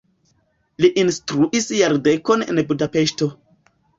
[0.85, 3.31] Li instruis jardekon en Budapeŝto.